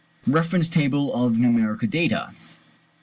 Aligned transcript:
REFERENCE 0.25 0.67
TABLE 0.69 1.13
OF 1.13 1.37
NUMERICAL 1.37 1.87
DATA. 1.87 2.31